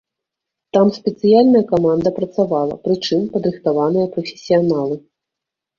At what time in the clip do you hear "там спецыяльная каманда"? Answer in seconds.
0.77-2.09